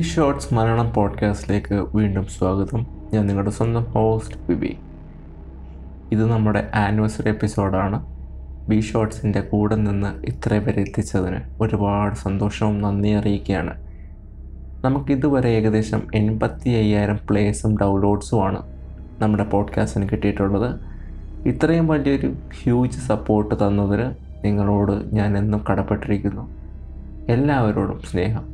[0.00, 2.86] Shorts Malayalam പോഡ്കാസ്റ്റിലേക്ക് വീണ്ടും സ്വാഗതം.
[3.14, 4.76] ഞാൻ നിങ്ങളുടെ സ്വന്തം ഹോസ്റ്റ് ബിബി
[6.12, 8.06] ഇത് നമ്മുടെ ആനിവേഴ്സറി എപ്പിസോഡാണ്
[8.68, 13.82] ബി ഷോർട്സിന്റെ കൂടെ നിന്ന് ഇത്ര വരെ എത്തിച്ചതിന് ഒരുപാട് സന്തോഷവും നന്ദി അറിയിക്കുകയാണ്.
[14.84, 18.62] നമുക്കിതുവരെ ഏകദേശം എൺപത്തി അയ്യായിരം പ്ലേസും ഡൗൺലോഡ്സുമാണ്
[19.18, 20.80] നമ്മുടെ പോഡ്കാസ്റ്റിന് കിട്ടിയിട്ടുള്ളത്.
[21.48, 24.14] ഇത്രയും വലിയൊരു ഹ്യൂജ് സപ്പോർട്ട് തന്നതിന്
[24.44, 26.50] നിങ്ങളോട് ഞാൻ എന്നും കടപ്പെട്ടിരിക്കുന്നു.
[27.28, 28.53] എല്ലാവരോടും സ്നേഹം.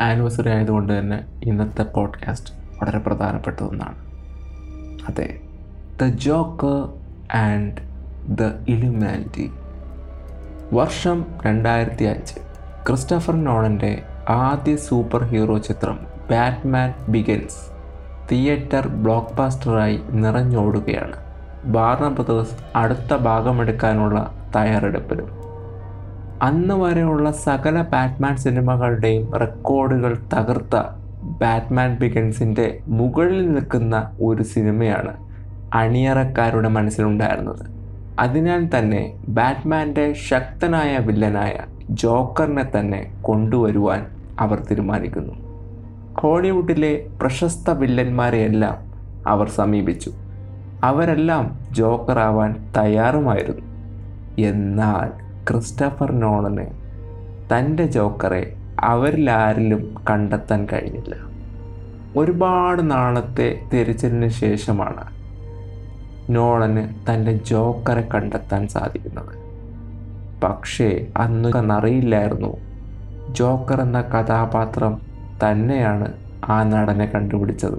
[0.00, 3.96] ആനിവേഴ്സറി ആയതുകൊണ്ട് തന്നെ ഇന്നത്തെ പോഡ്കാസ്റ്റ് വളരെ പ്രധാനപ്പെട്ട ഒന്നാണ്.
[5.08, 5.40] അതെ
[6.02, 6.92] the Joker
[7.36, 7.76] and
[8.28, 9.50] the illuminati
[10.72, 12.34] വർഷം രണ്ടായിരത്തി അഞ്ച്
[12.86, 15.98] ക്രിസ്റ്റഫർ നോളന്റെ ആദ്യ സൂപ്പർ ഹീറോ ചിത്രം
[16.30, 17.74] ബാറ്റ്മാൻ ബിഗൻസ്
[18.32, 21.16] തിയേറ്റർ ബ്ലോക്ക് ബാസ്റ്ററായി നിറഞ്ഞോടുകയാണ്.
[21.64, 25.43] വാർണർ ബ്രദേഴ്സ് അടുത്ത ഭാഗമെടുക്കാനുള്ള തയ്യാറെടുപ്പിലും
[26.44, 30.82] അന്ന് വരെയുള്ള സകല ബാറ്റ്മാൻ സിനിമകളുടെയും റെക്കോർഡുകൾ തകർത്ത
[31.22, 35.16] ബാറ്റ്മാൻ ബിഗൻസിന്റെ മുകളിൽ നിൽക്കുന്ന ഒരു സിനിമയാണ്
[35.74, 37.66] അണിയറക്കാരുടെ മനസ്സിലുണ്ടായിരുന്നത്.
[38.18, 41.52] അതിനാൽ തന്നെ ബാറ്റ്മാന്റെ ശക്തനായ വില്ലനായ
[41.90, 44.06] ജോക്കറിനെ തന്നെ കൊണ്ടുവരുവാൻ
[44.40, 45.34] അവർ തീരുമാനിക്കുന്നു.
[46.18, 48.76] ഹോളിവുഡിലെ പ്രശസ്ത വില്ലന്മാരെയെല്ലാം
[49.26, 50.12] അവർ സമീപിച്ചു.
[50.84, 53.62] അവരെല്ലാം ജോക്കറാവാൻ തയ്യാറുമായിരുന്നു.
[54.42, 56.66] എന്നാൽ ക്രിസ്റ്റഫർ നോളന്
[57.52, 61.14] തന്റെ ജോക്കറെ അവരിലാരിലും കണ്ടെത്താൻ കഴിഞ്ഞില്ല.
[62.16, 65.04] ഒരുപാട് നാളത്തെ തിരച്ചിലിന് ശേഷമാണ്
[66.30, 69.44] നോളന് തന്റെ ജോക്കറെ കണ്ടെത്താൻ സാധിക്കുന്നത്.
[70.42, 72.56] പക്ഷേ അന്ന് അറിയില്ലായിരുന്നു
[73.30, 75.00] ജോക്കർ എന്ന കഥാപാത്രം
[75.44, 76.12] തന്നെയാണ്
[76.48, 77.78] ആ നടനെ കണ്ടുപിടിച്ചത്.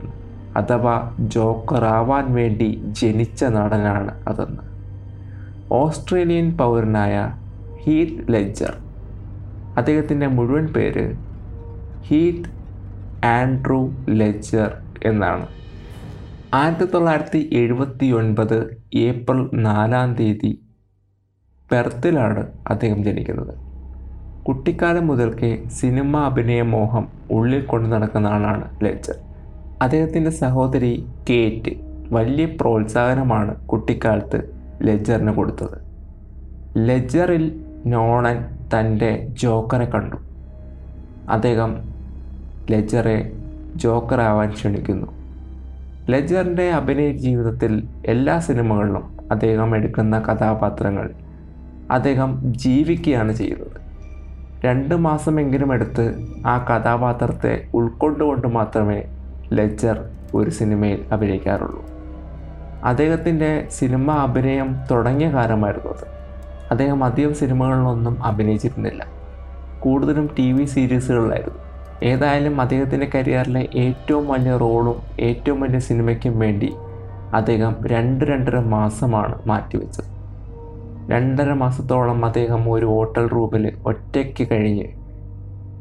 [0.58, 4.62] അഥവാ ജോക്കർ ആവാൻ വേണ്ടി ജനിച്ച നടനാണ് അതെന്ന്.
[5.72, 7.34] ഓസ്ട്രേലിയൻ പൗരനായ
[7.88, 8.78] ഹീത്ത് ലെഡ്ജർ.
[9.78, 11.16] അദ്ദേഹത്തിന്റെ മുഴുവൻ പേര്
[12.08, 12.50] ഹീത്ത്
[13.26, 15.48] ആൻഡ്രൂ ലെഡ്ജർ എന്നാണ്.
[16.54, 20.62] ആയിരത്തി തൊള്ളായിരത്തി എഴുപത്തി ഒൻപത് ഏപ്രിൽ നാലാം തീയതി
[21.72, 23.54] പെർത്തിലാണ് അദ്ദേഹം ജനിക്കുന്നത്.
[24.44, 29.16] കുട്ടിക്കാലം മുതൽക്കേ സിനിമ അഭിനയ മോഹം ഉള്ളിൽ കൊണ്ടു നടക്കുന്ന ആളാണ് ലെഡ്ജർ.
[29.82, 31.72] അദ്ദേഹത്തിന്റെ സഹോദരി കേറ്റ്
[32.12, 35.78] വലിയ പ്രോത്സാഹനമാണ് കുട്ടിക്കാലത്ത് ലെജറിന് കൊടുത്തത്.
[36.78, 40.16] ലെജറിൽ നോളൻ തന്റെ ജോക്കറെ കണ്ടു.
[41.30, 41.76] അദ്ദേഹം
[42.72, 43.32] ലെജറെ
[43.76, 45.08] ജോക്കറാവാൻ ക്ഷണിക്കുന്നു.
[46.10, 51.14] ലെജറിന്റെ അഭിനയ ജീവിതത്തിൽ എല്ലാ സിനിമകളിലും അദ്ദേഹം എടുക്കുന്ന കഥാപാത്രങ്ങൾ
[51.92, 53.82] അദ്ദേഹം ജീവിക്കുകയാണ് ചെയ്യുന്നത്.
[54.66, 59.04] രണ്ട് മാസമെങ്കിലും എടുത്ത് ആ കഥാപാത്രത്തെ ഉൾക്കൊണ്ടുകൊണ്ട് മാത്രമേ
[59.54, 61.86] ലെജർ ഒരു സിനിമയിൽ അഭിനയിക്കാറുള്ളൂ.
[62.84, 66.15] അദ്ദേഹത്തിന്റെ സിനിമ അഭിനയം തുടങ്ങിയ കാലമായിരുന്നു അത്.
[66.72, 69.06] അദ്ദേഹം അധികം സിനിമകളിലൊന്നും അഭിനയിച്ചിരുന്നില്ല.
[69.80, 71.60] കൂടുതലും ടി വി സീരീസുകളിലായിരുന്നു.
[72.04, 76.74] ഏതായാലും അദ്ദേഹത്തിന്റെ കരിയറിലെ ഏറ്റവും വലിയ റോളും ഏറ്റവും വലിയ സിനിമയ്ക്കും വേണ്ടി
[77.34, 80.16] അദ്ദേഹം രണ്ട് രണ്ടര മാസമാണ് മാറ്റിവെച്ചത്.
[81.12, 84.86] രണ്ടര മാസത്തോളം അദ്ദേഹം ഒരു ഹോട്ടൽ റൂമിൽ ഒറ്റയ്ക്ക് കഴിഞ്ഞ്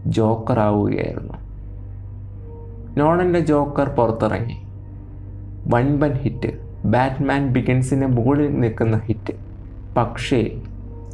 [0.07, 1.35] ജോക്കറാവുകയായിരുന്നു.
[2.97, 4.63] നോണന്റെ ജോക്കർ പുറത്തിറങ്ങി.
[5.67, 6.53] വൻപൻ ഹിറ്റ്.
[6.85, 9.35] ബാറ്റ്മാൻ ബിഗിൻസിന് മുകളിൽ നിൽക്കുന്ന ഹിറ്റ്.
[9.97, 10.51] പക്ഷേ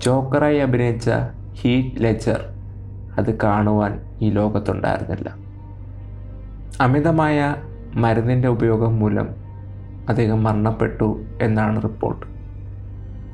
[0.02, 1.10] ജോക്കറായി അഭിനയിച്ച
[1.54, 2.44] ഹീറ്റ് ലെജർ
[3.18, 5.34] അത് കാണുവാൻ ഈ ലോകത്തുണ്ടായിരുന്നില്ല.
[6.80, 7.54] അമിതമായ
[7.94, 9.28] മരുന്നിന്റെ ഉപയോഗം മൂലം
[10.08, 12.26] അദ്ദേഹം മരണപ്പെട്ടു എന്നാണ് റിപ്പോർട്ട്.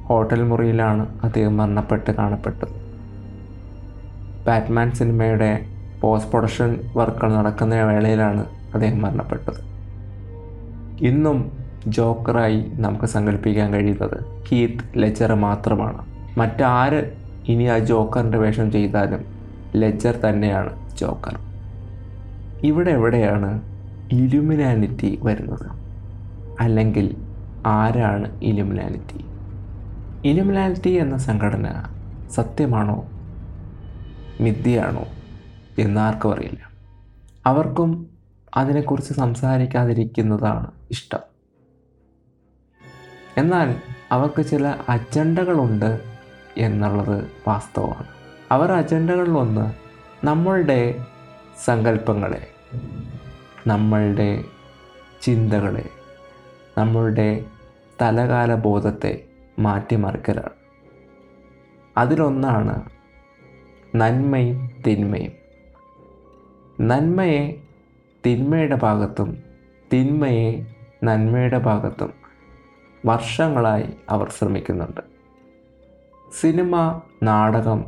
[0.03, 2.75] ഹോട്ടൽ മുറിയിലാണ് അദ്ദേഹം മരണപ്പെട്ട് കാണപ്പെട്ടത്.
[4.47, 5.66] ബാറ്റ്മാൻ സിനിമയുടെ
[6.00, 8.44] പോസ്റ്റ് പ്രൊഡക്ഷൻ വർക്കുകൾ നടക്കുന്ന വേളയിലാണ്
[8.75, 9.61] അദ്ദേഹം മരണപ്പെട്ടത്.
[11.05, 11.52] ഇന്നും
[11.87, 16.15] ജോക്കറായി നമുക്ക് സങ്കല്പിക്കാൻ കഴിയുന്നത് ഹീത്ത് ലെജർ മാത്രമാണ്.
[16.37, 17.17] മറ്റാര്
[17.49, 19.25] ഇനി ആ ജോക്കറിന്റെ വേഷം ചെയ്താലും
[19.77, 21.38] ലെജർ തന്നെയാണ് ജോക്കർ.
[22.62, 23.62] ഇവിടെ എവിടെയാണ്
[24.12, 25.71] ഇലുമിനാനിറ്റി വരുന്നത്?
[26.61, 27.17] അല്ലെങ്കിൽ
[27.67, 29.25] ആരാണ് ഇലുമിനാനിറ്റി?
[30.29, 31.83] ഇലുമിനാനിറ്റി എന്ന സംഘടന
[32.31, 33.09] സത്യമാണോ?
[34.41, 35.05] മിഥ്യയാണോ?
[35.79, 36.71] എന്നാർക്കും അറിയില്ല.
[37.47, 38.06] അവർക്കും
[38.56, 41.19] അതിനെക്കുറിച്ച് സംസാരിക്കാതിരിക്കുന്നതാണ് ഇഷ്ടം.
[43.37, 43.75] എന്നാൽ
[44.12, 46.15] അവർക്ക് ചില അജണ്ടകളുണ്ട്
[46.56, 48.06] എന്നുള്ളത് വാസ്തവമാണ്.
[48.53, 49.73] അവർ അജണ്ടകളിലൊന്ന്
[50.26, 51.05] നമ്മളുടെ
[51.64, 52.50] സങ്കല്പങ്ങളെ
[53.67, 54.44] നമ്മളുടെ
[55.23, 55.88] ചിന്തകളെ
[56.79, 57.44] നമ്മളുടെ
[58.03, 59.25] തലകാല ബോധത്തെ
[59.58, 60.50] മാറ്റിമറിക്കലാണ്.
[61.97, 62.91] അതിലൊന്നാണ്
[63.97, 65.32] നന്മയും തിന്മയും.
[66.81, 67.62] നന്മയെ
[68.26, 69.43] തിന്മയുടെ ഭാഗത്തും
[69.93, 70.67] തിന്മയെ
[71.05, 72.12] നന്മയുടെ ഭാഗത്തും
[73.06, 75.15] വർഷങ്ങളായി അവർ ശ്രമിക്കുന്നുണ്ട്.
[76.32, 77.84] സിനിമ നാടകം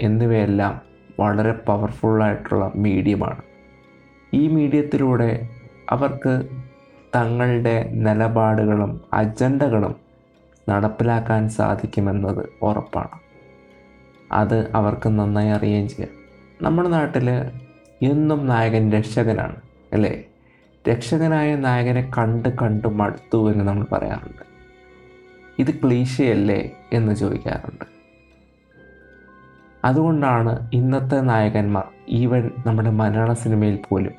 [0.00, 0.80] എന്നിവയെല്ലാം
[1.20, 3.42] വളരെ പവർഫുള്ളായിട്ടുള്ള മീഡിയമാണ്.
[4.34, 5.48] ഈ മീഡിയത്തിലൂടെ
[5.90, 6.48] അവർക്ക്
[7.16, 9.94] തങ്ങളുടെ നിലപാടുകളും അജണ്ടകളും
[10.68, 13.18] നടപ്പിലാക്കാൻ സാധിക്കുമെന്നത് ഉറപ്പാണ്.
[14.32, 16.10] അത് അവർക്ക് നന്നായി അറിയുകയും ചെയ്യാം.
[16.62, 17.30] നമ്മുടെ നാട്ടിൽ
[18.02, 19.56] എന്നും നായകൻ രക്ഷകനാണ്
[19.92, 20.24] അല്ലേ?
[20.90, 24.49] രക്ഷകനായ നായകനെ കണ്ട് കണ്ട് മടുത്തു എന്ന് നമ്മൾ പറയാറുണ്ട്.
[25.60, 27.84] ഇത് ക്ലീശയല്ലേ എന്ന് ചോദിക്കാറുണ്ട്.
[29.84, 34.12] അതുകൊണ്ടാണ് ഇന്നത്തെ നായകന്മാർ ഈവൻ നമ്മുടെ മലയാള സിനിമയിൽ പോലും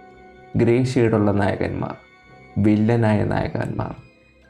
[0.56, 1.96] ഗ്രേ ഷെയ്ഡുള്ള നായകന്മാർ
[2.58, 3.96] വില്ലനായ നായകന്മാർ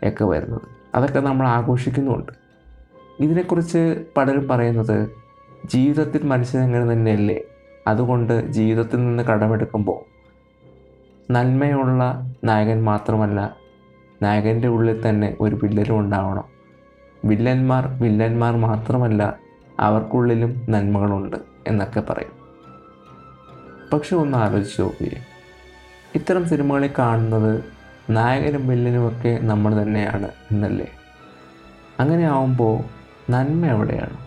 [0.08, 0.62] ഒക്കെ വരുന്നത്.
[0.96, 2.32] അതൊക്കെ നമ്മൾ ആഘോഷിക്കുന്നുമുണ്ട്.
[3.20, 5.10] ഇതിനെക്കുറിച്ച് പലരും പറയുന്നത്
[5.66, 7.42] ജീവിതത്തിൽ മനുഷ്യൻ അങ്ങനെ തന്നെയല്ലേ?
[7.88, 10.00] അതുകൊണ്ട് ജീവിതത്തിൽ നിന്ന് കടമെടുക്കുമ്പോൾ
[11.32, 13.56] നന്മയുള്ള നായകൻ മാത്രമല്ല
[14.22, 16.61] നായകന്റെ ഉള്ളിൽ തന്നെ ഒരു വില്ലനും ഉണ്ടാവണം.
[17.26, 19.38] വില്ലന്മാർ വില്ലന്മാർ മാത്രമല്ല
[19.80, 21.38] അവർക്കുള്ളിലും നന്മകളുണ്ട്
[21.68, 22.42] എന്നൊക്കെ പറയും.
[23.94, 25.22] പക്ഷെ ഒന്ന് ആലോചിച്ച് നോക്കുകയെ
[26.16, 27.64] ഇത്തരം സിനിമകളിൽ കാണുന്നത്
[28.10, 30.88] നായകനും വില്ലനുമൊക്കെ നമ്മൾ തന്നെയാണ് എന്നല്ലേ?
[32.00, 32.84] അങ്ങനെ ആവുമ്പോൾ
[33.32, 34.18] നന്മ എവിടെയാണ്?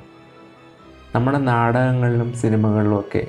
[1.14, 3.26] നമ്മുടെ നാടകങ്ങളിലും സിനിമകളിലുമൊക്കെ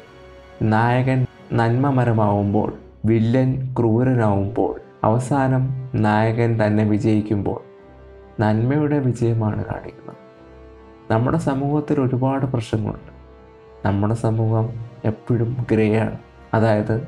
[0.62, 2.74] നായകൻ നന്മമരമാവുമ്പോൾ
[3.06, 7.75] വില്ലൻ ക്രൂരനാവുമ്പോൾ അവസാനം നായകൻ തന്നെ വിജയിക്കുമ്പോൾ
[8.40, 10.16] നന്മയുടെ വിജയമാണ് കാണിക്കുന്നത്.
[11.12, 13.16] നമ്മുടെ സമൂഹത്തിൽ ഒരുപാട് പ്രശ്നങ്ങളുണ്ട്.
[13.88, 14.70] നമ്മുടെ സമൂഹം
[15.06, 16.18] എപ്പോഴും ഗ്രേ ആണ്
[16.54, 17.08] അതായത്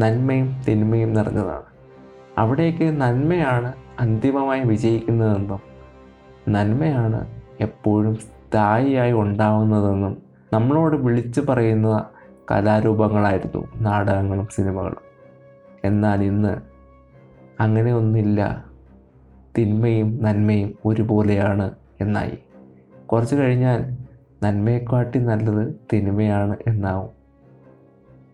[0.00, 1.62] നന്മയും തിന്മയും നിറഞ്ഞതാണ്.
[2.38, 5.60] അവിടേക്ക് നന്മയാണ് അന്തിമമായി വിജയിക്കുന്നതെന്നും
[6.48, 7.26] നന്മയാണ്
[7.60, 12.04] എപ്പോഴും സ്ഥായിയായി ഉണ്ടാവുന്നതെന്നും നമ്മളോട് വിളിച്ചു പറയുന്ന
[12.50, 15.10] കലാരൂപങ്ങളായിരുന്നു നാടകങ്ങളും സിനിമകളും.
[15.84, 16.60] എന്നാൽ ഇന്ന്
[17.62, 18.69] അങ്ങനെ ഒന്നില്ല
[19.58, 21.70] തിന്മയും നന്മയും ഒരുപോലെയാണ്
[22.00, 22.38] എന്നായി.
[23.06, 23.96] കുറച്ച് കഴിഞ്ഞാൽ
[24.42, 27.10] നന്മയെക്കാട്ടി നല്ലത് തിന്മയാണ് എന്നാവും.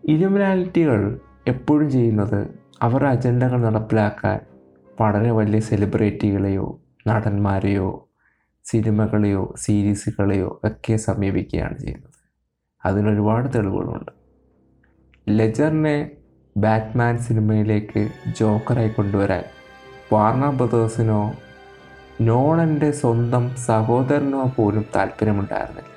[0.07, 4.39] ഇലുമിനാലിറ്റികൾ എപ്പോഴും ചെയ്യുന്നത് അവർ അജണ്ടകൾ നടപ്പിലാക്കാൻ
[5.01, 8.07] വളരെ വലിയ സെലിബ്രിറ്റികളെയോ നടന്മാരെയോ
[8.63, 12.13] സിനിമകളെയോ സീരീസുകളെയോ ഒക്കെ സമീപിക്കുകയാണ് ചെയ്യുന്നത്.
[12.85, 14.11] അതിനൊരുപാട് തെളിവുകളുണ്ട്.
[15.29, 16.11] ലെജറിനെ
[16.57, 18.09] ബാറ്റ്മാൻ സിനിമയിലേക്ക്
[18.39, 19.43] ജോക്കറായി കൊണ്ടുവരാൻ
[20.13, 21.33] വാർണർ ബ്രദേഴ്സിനോ
[22.21, 25.93] നോളന്റെ സ്വന്തം സഹോദരനോ പോലും താല്പര്യമുണ്ടായിരുന്നില്ല.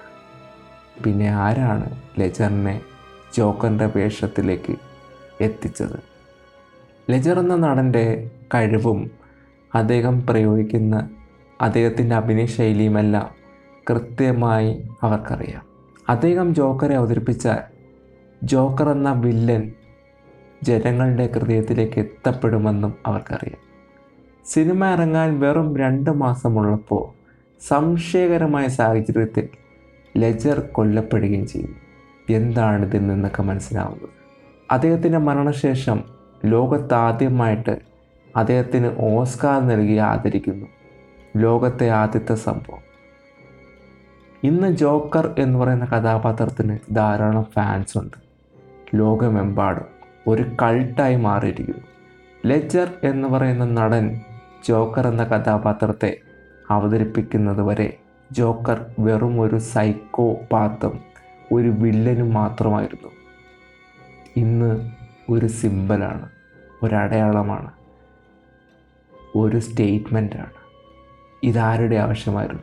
[1.04, 2.80] പിന്നെ ആരാണ് ലെജറിനെ
[3.36, 4.76] ജോക്കറിന്റെ വേഷത്തിലേക്ക്
[5.40, 5.98] എത്തിച്ചത്?
[7.10, 9.10] ലെജർ എന്ന നടന്റെ കഴിവും
[9.74, 11.10] അദ്ദേഹം പ്രയോഗിക്കുന്ന
[11.60, 13.28] അദ്ദേഹത്തിന്റെ അഭിനയ ശൈലിയുമെല്ലാം
[13.90, 15.62] കൃത്യമായി അവർക്കറിയാം.
[16.08, 17.48] അദ്ദേഹം ജോക്കറെ അവതരിപ്പിച്ച
[18.42, 19.72] ജോക്കർ എന്ന വില്ലൻ
[20.62, 23.69] ജനങ്ങളുടെ ഹൃദയത്തിലേക്ക് എത്തപ്പെടുമെന്നും അവർക്കറിയാം.
[24.52, 27.34] സിനിമ ഇറങ്ങാൻ വെറും രണ്ട് മാസമുള്ളപ്പോൾ
[27.68, 29.48] സംശയകരമായ സാഹചര്യത്തിൽ
[30.16, 31.76] ലെജർ കൊല്ലപ്പെടുകയും ചെയ്യും.
[32.30, 34.08] എന്താണ് ഇതിൽ നിന്നൊക്കെ മനസ്സിലാവുന്നത്?
[34.70, 36.04] അദ്ദേഹത്തിന്റെ മരണശേഷം
[36.44, 37.80] ലോകത്താദ്യമായിട്ട്
[38.36, 40.66] അദ്ദേഹത്തിന് ഓസ്കാർ നൽകി ആദരിക്കുന്നു.
[41.36, 42.90] ലോകത്തെ ആദ്യത്തെ സംഭവം.
[44.44, 48.16] ഇന്ന് ജോക്കർ എന്ന് പറയുന്ന കഥാപാത്രത്തിന് ധാരാളം ഫാൻസ് ഉണ്ട്.
[48.94, 49.86] ലോകമെമ്പാടും
[50.26, 51.86] ഒരു കൾട്ടായി മാറിയിരിക്കുന്നു.
[52.46, 54.20] ലെജർ എന്ന് പറയുന്ന നടൻ
[54.68, 56.16] ജോക്കർ എന്ന കഥാപാത്രത്തെ
[56.70, 57.98] അവതരിപ്പിക്കുന്നത് വരെ
[58.32, 61.00] ജോക്കർ വെറും ഒരു സൈക്കോ പാത്തും
[61.52, 63.08] ഒരു വില്ലനും മാത്രമായിരുന്നു.
[64.36, 64.90] ഇന്ന്
[65.30, 66.28] ഒരു സിമ്പലാണ്
[66.82, 67.70] ഒരടയാളമാണ്
[69.36, 70.60] ഒരു സ്റ്റേറ്റ്മെന്റാണ്
[71.42, 72.62] ഇതാരുടെ ആവശ്യമായിരുന്നു?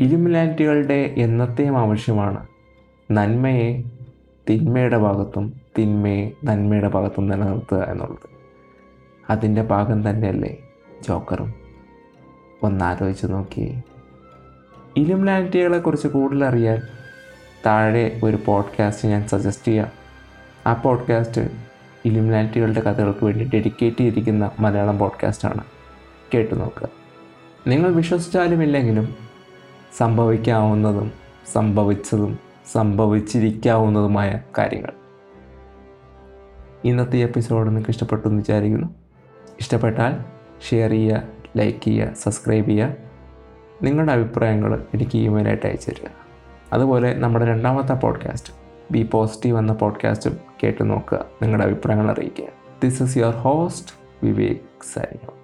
[0.00, 2.46] ഇലുമിനാറ്റികളുടെ എന്നത്തെയും ആവശ്യമാണ്.
[3.10, 3.82] നന്മയെ
[4.50, 8.28] തിന്മയുടെ ഭാഗത്തും തിന്മയെ നന്മയുടെ ഭാഗത്തും നിലനിർത്തുക എന്നുള്ളത്.
[9.30, 10.58] അതിന്റെ ഭാഗം തന്നെയല്ലേ?
[11.08, 11.54] ജോക്കറും.
[12.62, 13.82] ഒന്നാലോചിച്ച് നോക്കിയേ
[14.96, 16.80] ഇലുമിനാറ്റികളെ കുറിച്ച് കൂടുതൽ അറിയാൻ
[17.66, 19.88] താഴെ ഒരു പോഡ്കാസ്റ്റ് ഞാൻ സജസ്റ്റ് ചെയ്യാം.
[20.66, 21.50] ആ പോഡ്കാസ്റ്റ്
[22.04, 25.64] ഇലുമിനാലിറ്റികളുടെ കഥകൾക്ക് വേണ്ടി ഡെഡിക്കേറ്റ് ചെയ്തിരിക്കുന്ന മലയാളം പോഡ്കാസ്റ്റാണ്
[26.34, 26.88] കേട്ടു നോക്കുക.
[27.66, 29.16] നിങ്ങൾ വിശ്വസിച്ചാലും ഇല്ലെങ്കിലും
[29.96, 31.12] സംഭവിക്കാവുന്നതും
[31.52, 32.38] സംഭവിച്ചതും
[32.72, 34.92] സംഭവിച്ചിരിക്കാവുന്നതുമായ കാര്യങ്ങൾ.
[36.84, 38.88] ഇന്നത്തെ എപ്പിസോഡ് നിങ്ങൾക്ക് ഇഷ്ടപ്പെട്ടു എന്ന് വിചാരിക്കുന്നു.
[39.60, 40.33] ഇഷ്ടപ്പെട്ടാൽ
[40.70, 41.22] ഷെയർ ചെയ്യുക
[41.56, 42.96] ലൈക്ക് ചെയ്യുക സബ്സ്ക്രൈബ് ചെയ്യുക.
[43.82, 46.08] നിങ്ങളുടെ അഭിപ്രായങ്ങൾ എനിക്ക് ഇമെയിലായിട്ട് അയച്ചു തരിക.
[46.72, 48.52] അതുപോലെ നമ്മുടെ രണ്ടാമത്തെ പോഡ്കാസ്റ്റ്
[48.90, 51.24] ബി പോസിറ്റീവ് എന്ന പോഡ്കാസ്റ്റും കേട്ടു നോക്കുക.
[51.42, 52.44] നിങ്ങളുടെ അഭിപ്രായങ്ങൾ അറിയിക്കുക.
[52.82, 53.92] This is your host
[54.22, 55.43] Vivek signing